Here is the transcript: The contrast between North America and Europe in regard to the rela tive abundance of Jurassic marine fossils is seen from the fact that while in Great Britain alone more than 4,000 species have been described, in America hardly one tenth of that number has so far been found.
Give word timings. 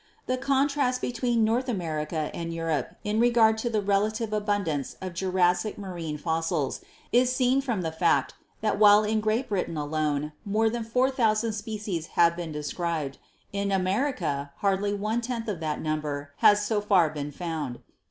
The 0.25 0.35
contrast 0.35 0.99
between 0.99 1.43
North 1.43 1.69
America 1.69 2.31
and 2.33 2.51
Europe 2.51 2.95
in 3.03 3.19
regard 3.19 3.59
to 3.59 3.69
the 3.69 3.83
rela 3.83 4.11
tive 4.11 4.33
abundance 4.33 4.95
of 4.99 5.13
Jurassic 5.13 5.77
marine 5.77 6.17
fossils 6.17 6.81
is 7.11 7.31
seen 7.31 7.61
from 7.61 7.83
the 7.83 7.91
fact 7.91 8.33
that 8.61 8.79
while 8.79 9.03
in 9.03 9.19
Great 9.19 9.47
Britain 9.49 9.77
alone 9.77 10.31
more 10.43 10.71
than 10.71 10.83
4,000 10.83 11.53
species 11.53 12.07
have 12.17 12.35
been 12.35 12.51
described, 12.51 13.19
in 13.53 13.71
America 13.71 14.49
hardly 14.57 14.91
one 14.91 15.21
tenth 15.21 15.47
of 15.47 15.59
that 15.59 15.79
number 15.79 16.31
has 16.37 16.65
so 16.65 16.81
far 16.81 17.11
been 17.11 17.31
found. 17.31 17.77